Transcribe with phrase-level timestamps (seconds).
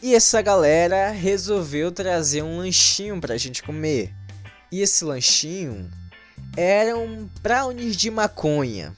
[0.00, 4.10] E essa galera resolveu trazer um lanchinho pra gente comer.
[4.72, 5.90] E esse lanchinho
[6.56, 8.96] eram brownies de maconha.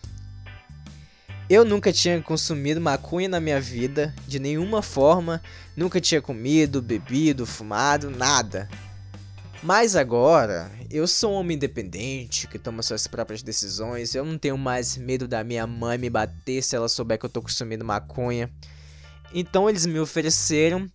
[1.50, 5.42] Eu nunca tinha consumido maconha na minha vida, de nenhuma forma,
[5.76, 8.69] nunca tinha comido, bebido, fumado, nada.
[9.62, 14.12] Mas agora, eu sou um homem independente que toma suas próprias decisões.
[14.12, 17.30] Eu não tenho mais medo da minha mãe me bater se ela souber que eu
[17.30, 18.50] tô consumindo maconha.
[19.32, 20.91] Então eles me ofereceram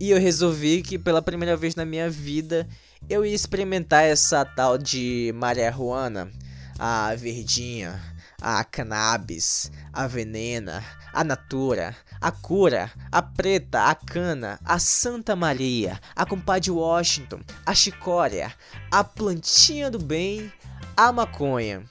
[0.00, 2.68] e eu resolvi que pela primeira vez na minha vida
[3.08, 6.28] eu ia experimentar essa tal de marihuana,
[6.76, 8.02] a verdinha,
[8.40, 16.00] a cannabis, a venena, a natura, a cura, a preta, a cana, a Santa Maria,
[16.14, 18.54] a compadre Washington, a chicória,
[18.90, 20.52] a plantinha do bem,
[20.96, 21.84] a maconha.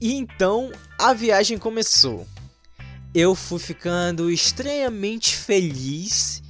[0.00, 2.26] E então a viagem começou.
[3.14, 6.42] Eu fui ficando estranhamente feliz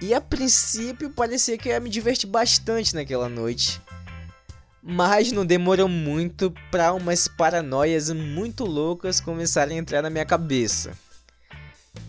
[0.00, 3.80] e a princípio parecia que eu ia me divertir bastante naquela noite.
[4.82, 10.92] Mas não demorou muito para umas paranoias muito loucas começarem a entrar na minha cabeça.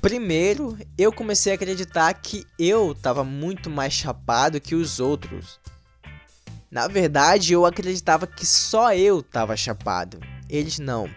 [0.02, 5.60] Primeiro, eu comecei a acreditar que eu estava muito mais chapado que os outros.
[6.72, 10.20] Na verdade, eu acreditava que só eu estava chapado.
[10.50, 11.10] Eles não.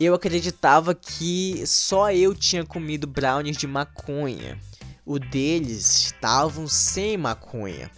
[0.00, 4.58] Eu acreditava que só eu tinha comido brownies de maconha.
[5.04, 7.90] O deles estavam sem maconha.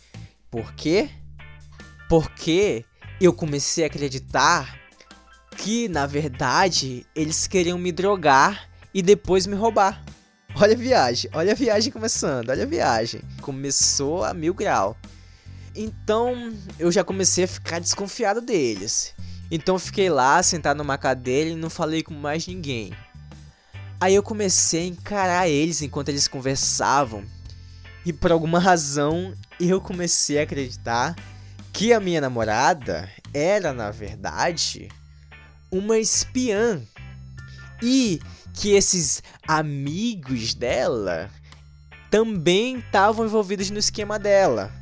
[0.51, 1.09] Por quê?
[2.09, 2.85] Porque
[3.21, 4.79] eu comecei a acreditar
[5.57, 10.05] que, na verdade, eles queriam me drogar e depois me roubar.
[10.57, 13.21] Olha a viagem, olha a viagem começando, olha a viagem.
[13.41, 14.97] Começou a mil grau.
[15.75, 19.13] Então eu já comecei a ficar desconfiado deles.
[19.51, 22.93] Então fiquei lá sentado numa cadeira e não falei com mais ninguém.
[24.01, 27.25] Aí eu comecei a encarar eles enquanto eles conversavam.
[28.07, 31.17] E por alguma razão eu comecei a acreditar
[31.75, 34.89] que a minha namorada era, na verdade,
[35.73, 36.81] uma espiã.
[37.83, 38.21] E
[38.55, 41.29] que esses amigos dela
[42.09, 44.73] também estavam envolvidos no esquema dela.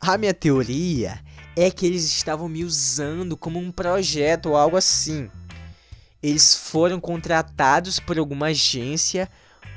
[0.00, 1.20] A minha teoria
[1.56, 5.30] é que eles estavam me usando como um projeto ou algo assim.
[6.20, 9.30] Eles foram contratados por alguma agência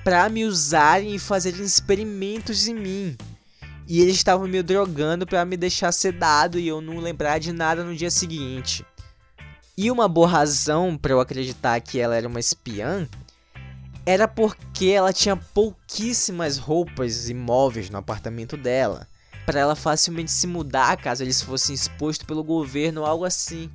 [0.03, 3.17] para me usarem e fazerem experimentos em mim.
[3.91, 7.83] E eles estavam me drogando para me deixar sedado e eu não lembrar de nada
[7.83, 8.85] no dia seguinte.
[9.77, 13.05] E uma boa razão para eu acreditar que ela era uma espiã
[14.05, 19.09] era porque ela tinha pouquíssimas roupas e móveis no apartamento dela,
[19.45, 23.69] para ela facilmente se mudar caso eles fossem expostos pelo governo ou algo assim.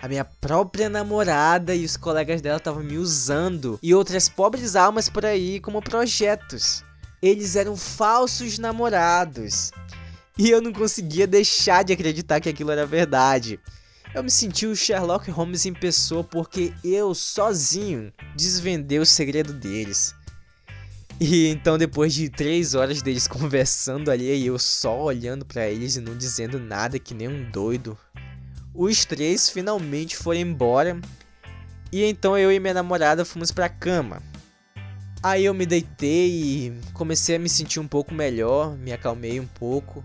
[0.00, 5.08] A minha própria namorada e os colegas dela estavam me usando e outras pobres almas
[5.08, 6.86] por aí como projetos.
[7.20, 9.70] Eles eram falsos namorados.
[10.38, 13.58] E eu não conseguia deixar de acreditar que aquilo era verdade.
[14.14, 20.14] Eu me senti o Sherlock Holmes em pessoa porque eu, sozinho, desvendei o segredo deles.
[21.20, 25.96] E então, depois de três horas deles conversando ali e eu só olhando para eles
[25.96, 27.98] e não dizendo nada que nem um doido,
[28.72, 31.00] os três finalmente foram embora.
[31.90, 34.22] E então eu e minha namorada fomos pra cama.
[35.20, 39.46] Aí eu me deitei e comecei a me sentir um pouco melhor, me acalmei um
[39.46, 40.04] pouco.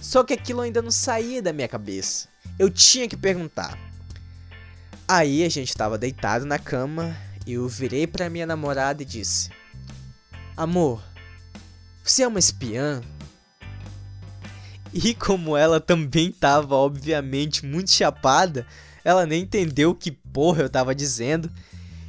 [0.00, 2.28] Só que aquilo ainda não saía da minha cabeça.
[2.58, 3.78] Eu tinha que perguntar.
[5.06, 7.16] Aí a gente estava deitado na cama
[7.46, 9.50] e eu virei para minha namorada e disse:
[10.56, 11.00] Amor,
[12.02, 13.00] você é uma espiã?
[14.92, 18.66] E como ela também estava obviamente muito chapada,
[19.04, 21.50] ela nem entendeu que porra eu estava dizendo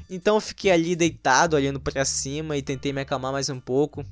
[0.09, 4.03] Então eu fiquei ali deitado, olhando para cima e tentei me acalmar mais um pouco.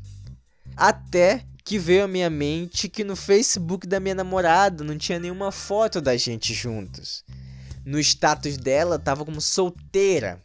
[0.75, 5.51] Até que veio à minha mente que no Facebook da minha namorada não tinha nenhuma
[5.51, 7.25] foto da gente juntos.
[7.83, 10.43] No status dela tava como solteira.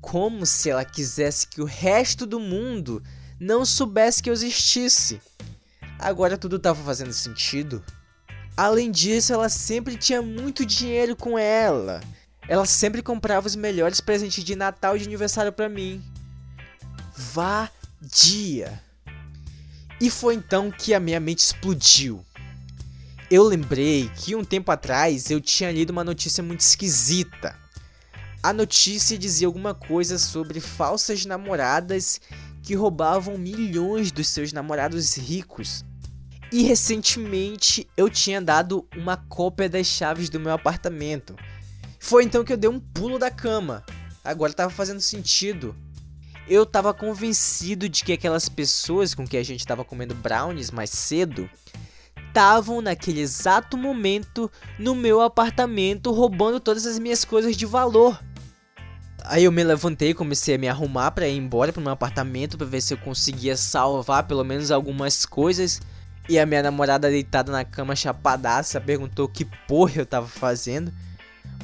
[0.00, 3.02] Como se ela quisesse que o resto do mundo
[3.38, 5.20] não soubesse que eu existisse.
[5.98, 7.84] Agora tudo tava fazendo sentido.
[8.56, 12.00] Além disso, ela sempre tinha muito dinheiro com ela.
[12.48, 16.02] Ela sempre comprava os melhores presentes de Natal e de aniversário para mim.
[17.14, 18.82] Vadia.
[20.00, 22.24] E foi então que a minha mente explodiu.
[23.30, 27.54] Eu lembrei que um tempo atrás eu tinha lido uma notícia muito esquisita.
[28.42, 32.20] A notícia dizia alguma coisa sobre falsas namoradas
[32.62, 35.84] que roubavam milhões dos seus namorados ricos.
[36.50, 41.36] E recentemente eu tinha dado uma cópia das chaves do meu apartamento.
[41.98, 43.84] Foi então que eu dei um pulo da cama.
[44.24, 45.74] Agora estava fazendo sentido.
[46.46, 50.90] Eu estava convencido de que aquelas pessoas com que a gente estava comendo brownies mais
[50.90, 51.48] cedo
[52.28, 58.18] estavam naquele exato momento no meu apartamento roubando todas as minhas coisas de valor.
[59.24, 62.66] Aí eu me levantei, comecei a me arrumar para ir embora pro meu apartamento para
[62.66, 65.80] ver se eu conseguia salvar pelo menos algumas coisas.
[66.28, 70.92] E a minha namorada deitada na cama chapadaça perguntou que porra eu tava fazendo.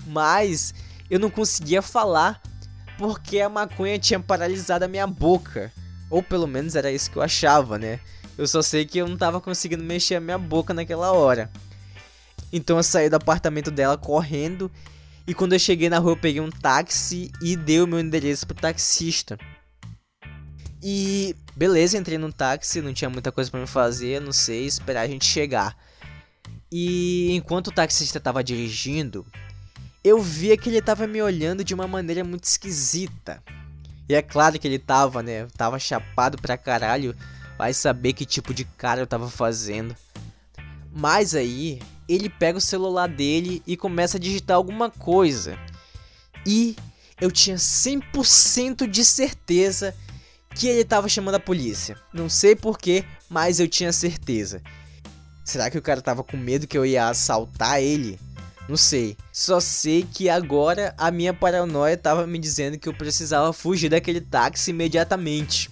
[0.06, 0.74] Mas
[1.10, 2.40] eu não conseguia falar
[2.98, 5.72] porque a maconha tinha paralisado a minha boca.
[6.10, 8.00] Ou pelo menos era isso que eu achava, né?
[8.36, 11.50] Eu só sei que eu não tava conseguindo mexer a minha boca naquela hora.
[12.52, 14.70] Então eu saí do apartamento dela correndo
[15.26, 18.46] e quando eu cheguei na rua, eu peguei um táxi e dei o meu endereço
[18.46, 19.38] pro taxista.
[20.82, 25.00] E beleza, entrei no táxi, não tinha muita coisa para me fazer, não sei, esperar
[25.00, 25.74] a gente chegar.
[26.70, 29.24] E enquanto o taxista tava dirigindo,
[30.04, 33.42] eu via que ele tava me olhando de uma maneira muito esquisita.
[34.06, 35.46] E é claro que ele tava, né?
[35.56, 37.16] Tava chapado pra caralho.
[37.56, 39.96] Vai saber que tipo de cara eu tava fazendo.
[40.94, 45.58] Mas aí, ele pega o celular dele e começa a digitar alguma coisa.
[46.46, 46.76] E
[47.18, 49.94] eu tinha 100% de certeza
[50.54, 51.96] que ele estava chamando a polícia.
[52.12, 54.60] Não sei porquê, mas eu tinha certeza.
[55.42, 58.18] Será que o cara tava com medo que eu ia assaltar ele?
[58.68, 59.16] Não sei.
[59.32, 64.20] Só sei que agora a minha paranoia tava me dizendo que eu precisava fugir daquele
[64.20, 65.70] táxi imediatamente.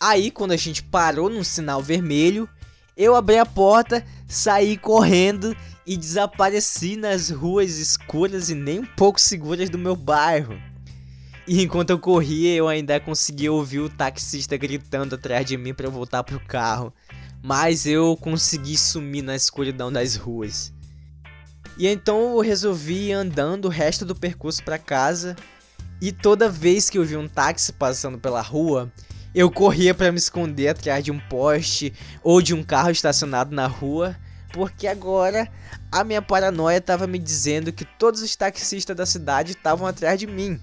[0.00, 2.48] Aí, quando a gente parou num sinal vermelho,
[2.96, 5.56] eu abri a porta, saí correndo
[5.86, 10.56] e desapareci nas ruas escuras e nem um pouco seguras do meu bairro.
[11.46, 15.90] E enquanto eu corria, eu ainda consegui ouvir o taxista gritando atrás de mim para
[15.90, 16.92] voltar pro carro.
[17.42, 20.72] Mas eu consegui sumir na escuridão das ruas.
[21.76, 25.34] E então eu resolvi ir andando o resto do percurso para casa.
[26.00, 28.92] E toda vez que eu vi um táxi passando pela rua,
[29.34, 31.92] eu corria para me esconder atrás de um poste
[32.22, 34.16] ou de um carro estacionado na rua,
[34.52, 35.50] porque agora
[35.90, 40.26] a minha paranoia estava me dizendo que todos os taxistas da cidade estavam atrás de
[40.26, 40.60] mim.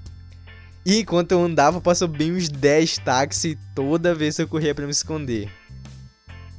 [0.85, 4.85] E enquanto eu andava, passou bem uns 10 táxis toda vez que eu corria para
[4.85, 5.51] me esconder.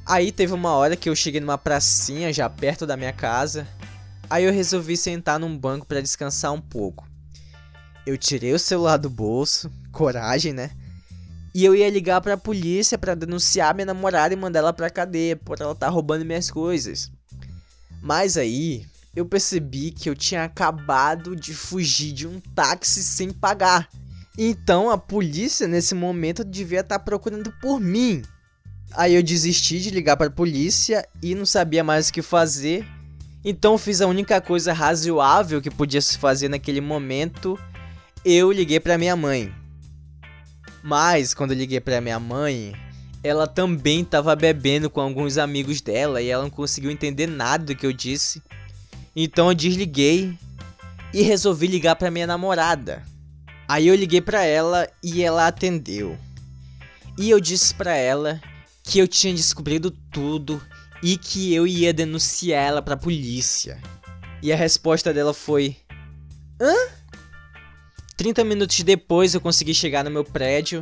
[0.05, 3.67] Aí teve uma hora que eu cheguei numa pracinha já perto da minha casa.
[4.33, 7.07] Aí eu resolvi sentar num banco para descansar um pouco.
[8.03, 10.71] Eu tirei o celular do bolso, coragem, né?
[11.53, 15.35] E eu ia ligar pra polícia para denunciar minha namorada e mandar ela pra cadeia
[15.35, 17.11] por ela estar tá roubando minhas coisas.
[18.01, 23.87] Mas aí eu percebi que eu tinha acabado de fugir de um táxi sem pagar.
[24.35, 28.23] Então a polícia nesse momento devia estar tá procurando por mim.
[28.93, 32.83] Aí eu desisti de ligar para a polícia e não sabia mais o que fazer.
[33.45, 37.59] Então fiz a única coisa razoável que podia se fazer naquele momento.
[38.23, 39.53] Eu liguei para minha mãe.
[40.81, 42.73] Mas quando eu liguei para minha mãe,
[43.23, 47.75] ela também estava bebendo com alguns amigos dela e ela não conseguiu entender nada do
[47.75, 48.41] que eu disse.
[49.15, 50.37] Então eu desliguei
[51.13, 53.03] e resolvi ligar para minha namorada.
[53.67, 56.17] Aí eu liguei para ela e ela atendeu.
[57.17, 58.41] E eu disse para ela
[58.83, 60.61] que eu tinha descobrido tudo
[61.03, 63.79] e que eu ia denunciar ela para polícia.
[64.41, 65.75] E a resposta dela foi:
[66.59, 66.73] Hã?
[68.15, 70.81] 30 minutos depois eu consegui chegar no meu prédio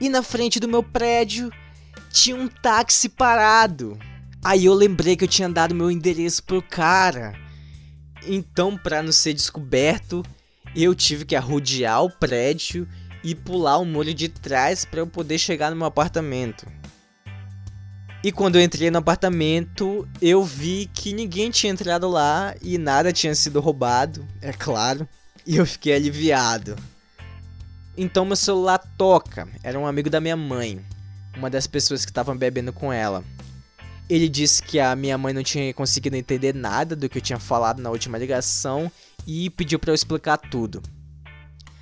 [0.00, 1.52] e na frente do meu prédio
[2.10, 3.96] tinha um táxi parado.
[4.44, 7.32] Aí eu lembrei que eu tinha dado meu endereço pro cara.
[8.26, 10.24] Então, para não ser descoberto,
[10.74, 12.88] eu tive que arrodear o prédio
[13.22, 16.66] e pular o muro de trás para eu poder chegar no meu apartamento.
[18.24, 23.12] E quando eu entrei no apartamento, eu vi que ninguém tinha entrado lá e nada
[23.12, 25.08] tinha sido roubado, é claro.
[25.44, 26.76] E eu fiquei aliviado.
[27.96, 29.48] Então meu celular toca.
[29.60, 30.80] Era um amigo da minha mãe,
[31.36, 33.24] uma das pessoas que estavam bebendo com ela.
[34.08, 37.40] Ele disse que a minha mãe não tinha conseguido entender nada do que eu tinha
[37.40, 38.90] falado na última ligação
[39.26, 40.80] e pediu para eu explicar tudo.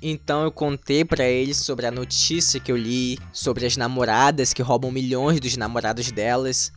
[0.01, 4.61] Então eu contei para ele sobre a notícia que eu li, sobre as namoradas que
[4.61, 6.71] roubam milhões dos namorados delas.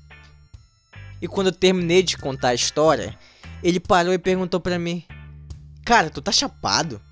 [1.23, 3.19] E quando eu terminei de contar a história,
[3.62, 5.02] ele parou e perguntou para mim:
[5.85, 7.00] "Cara, tu tá chapado?"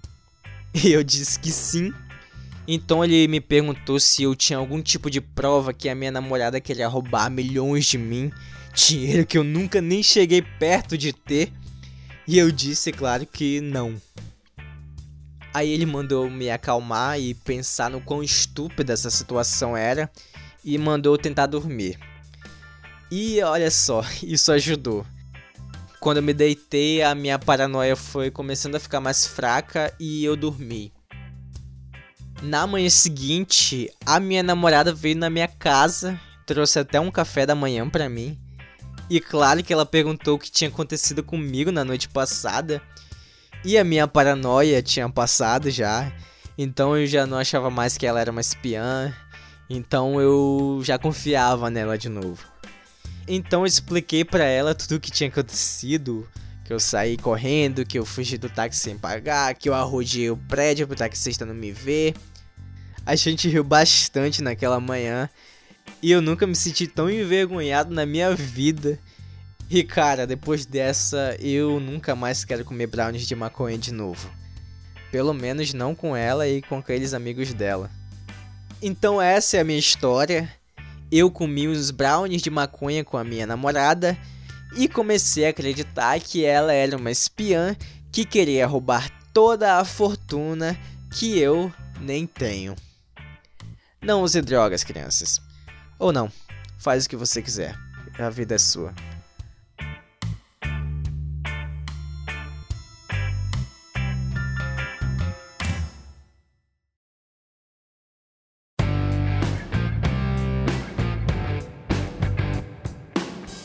[0.75, 1.93] E eu disse que sim.
[2.67, 6.61] Então ele me perguntou se eu tinha algum tipo de prova que a minha namorada
[6.61, 8.33] queria roubar milhões de mim,
[8.75, 11.53] dinheiro que eu nunca nem cheguei perto de ter.
[12.27, 14.01] E eu disse, claro, que não.
[15.55, 20.11] Aí ele mandou me acalmar e pensar no quão estúpida essa situação era
[20.65, 21.99] e mandou tentar dormir.
[23.11, 25.05] E olha só, isso ajudou.
[26.01, 30.35] Quando eu me deitei, a minha paranoia foi começando a ficar mais fraca e eu
[30.35, 30.93] dormi.
[32.43, 37.55] Na manhã seguinte, a minha namorada veio na minha casa, trouxe até um café da
[37.55, 38.37] manhã para mim.
[39.09, 42.83] E claro que ela perguntou o que tinha acontecido comigo na noite passada.
[43.65, 46.13] E a minha paranoia tinha passado já.
[46.59, 49.15] Então eu já não achava mais que ela era uma espiã.
[49.71, 52.45] Então eu já confiava nela de novo.
[53.27, 56.29] Então eu expliquei para ela tudo o que tinha acontecido,
[56.65, 60.37] que eu saí correndo, que eu fugi do táxi sem pagar, que eu arrojei o
[60.37, 62.15] prédio pro taxista não me ver.
[63.07, 65.31] A gente riu bastante naquela manhã
[66.03, 68.99] e eu nunca me senti tão envergonhado na minha vida.
[69.75, 74.31] E cara, depois dessa, eu nunca mais quero comer brownies de maconha de novo.
[75.11, 77.91] Pelo menos não com ela e com aqueles amigos dela.
[78.83, 80.47] Então essa é a minha história.
[81.11, 84.15] Eu comi os brownies de maconha com a minha namorada
[84.77, 87.75] e comecei a acreditar que ela era uma espiã
[88.13, 90.79] que queria roubar toda a fortuna
[91.11, 92.77] que eu nem tenho.
[94.03, 95.41] Não use drogas, crianças.
[95.99, 96.31] Ou não,
[96.77, 97.75] faz o que você quiser.
[98.19, 98.93] A vida é sua.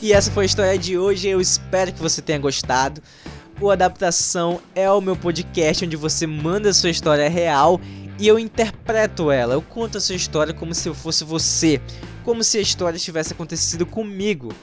[0.07, 1.27] E essa foi a história de hoje.
[1.27, 3.03] Eu espero que você tenha gostado.
[3.59, 7.77] O Adaptação é o meu podcast onde você manda a sua história real
[8.17, 9.53] e eu interpreto ela.
[9.53, 11.81] Eu conto a sua história como se eu fosse você,
[12.23, 14.53] como se a história tivesse acontecido comigo.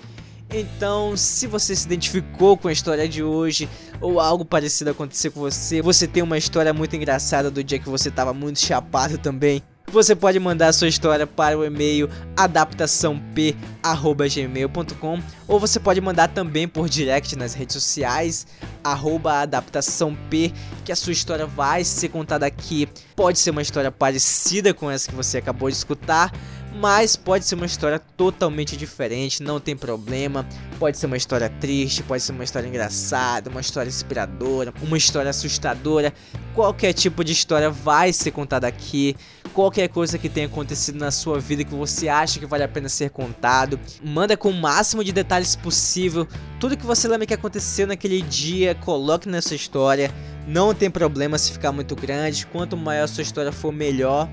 [0.49, 3.69] Então, se você se identificou com a história de hoje
[4.01, 7.91] ou algo parecido aconteceu com você, você tem uma história muito engraçada do dia que
[7.91, 9.63] você estava muito chapado também,
[9.95, 16.89] você pode mandar sua história para o e-mail adaptaçãop@gmail.com ou você pode mandar também por
[16.89, 18.47] direct nas redes sociais
[18.83, 20.53] @adaptaçãop,
[20.85, 22.89] que a sua história vai ser contada aqui.
[23.15, 26.33] Pode ser uma história parecida com essa que você acabou de escutar,
[26.75, 30.47] mas pode ser uma história totalmente diferente, não tem problema.
[30.79, 35.31] Pode ser uma história triste, pode ser uma história engraçada, uma história inspiradora, uma história
[35.31, 36.13] assustadora.
[36.55, 39.17] Qualquer tipo de história vai ser contada aqui.
[39.53, 42.89] Qualquer coisa que tenha acontecido na sua vida que você acha que vale a pena
[42.89, 46.27] ser contado, manda com o máximo de detalhes possível.
[46.59, 50.11] Tudo que você lembra que aconteceu naquele dia, coloque nessa história.
[50.47, 54.29] Não tem problema se ficar muito grande, quanto maior a sua história for, melhor.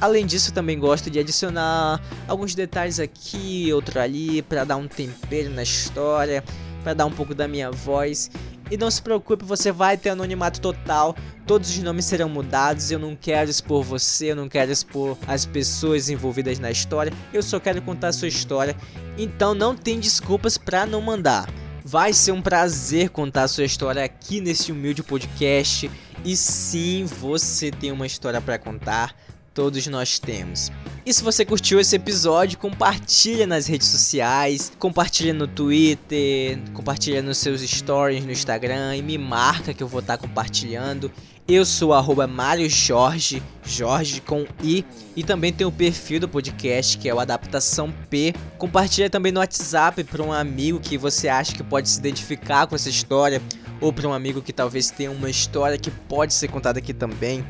[0.00, 5.50] Além disso, também gosto de adicionar alguns detalhes aqui, outro ali, para dar um tempero
[5.50, 6.44] na história,
[6.84, 8.30] para dar um pouco da minha voz.
[8.70, 11.16] E não se preocupe, você vai ter anonimato total.
[11.46, 12.90] Todos os nomes serão mudados.
[12.90, 17.12] Eu não quero expor você, eu não quero expor as pessoas envolvidas na história.
[17.32, 18.76] Eu só quero contar a sua história.
[19.16, 21.48] Então não tem desculpas para não mandar.
[21.82, 25.90] Vai ser um prazer contar a sua história aqui nesse humilde podcast.
[26.24, 29.14] E sim, você tem uma história para contar
[29.58, 30.70] todos nós temos.
[31.04, 37.38] E se você curtiu esse episódio, compartilha nas redes sociais, compartilha no Twitter, compartilha nos
[37.38, 41.10] seus stories no Instagram e me marca que eu vou estar compartilhando.
[41.48, 44.84] Eu sou arroba Mário Jorge, Jorge com I,
[45.16, 48.32] e também tem o perfil do podcast que é o Adaptação P.
[48.58, 52.76] Compartilha também no WhatsApp para um amigo que você acha que pode se identificar com
[52.76, 53.42] essa história,
[53.80, 57.44] ou para um amigo que talvez tenha uma história que pode ser contada aqui também.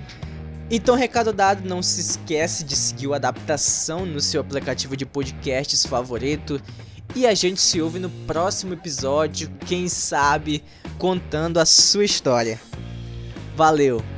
[0.71, 5.87] Então, recado dado, não se esquece de seguir o Adaptação no seu aplicativo de podcasts
[5.87, 6.61] favorito.
[7.17, 10.63] E a gente se ouve no próximo episódio, quem sabe,
[10.99, 12.61] contando a sua história.
[13.57, 14.18] Valeu!